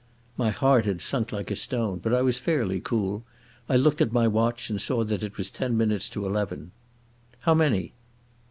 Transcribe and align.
My 0.35 0.49
heart 0.49 0.85
had 0.85 0.99
sunk 0.99 1.31
like 1.31 1.51
a 1.51 1.55
stone, 1.55 1.99
but 1.99 2.11
I 2.11 2.23
was 2.23 2.39
fairly 2.39 2.79
cool. 2.79 3.23
I 3.69 3.75
looked 3.75 4.01
at 4.01 4.11
my 4.11 4.27
watch 4.27 4.67
and 4.71 4.81
saw 4.81 5.03
that 5.03 5.21
it 5.21 5.37
was 5.37 5.51
ten 5.51 5.77
minutes 5.77 6.09
to 6.09 6.25
eleven. 6.25 6.71
"How 7.41 7.53
many?" 7.53 7.93